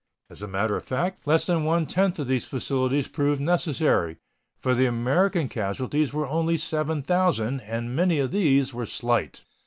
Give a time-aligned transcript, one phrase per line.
[0.31, 4.17] As a matter of fact, less than one tenth of these facilities proved necessary,
[4.57, 9.43] for the American casualties were only 7,000, and many of these were slight.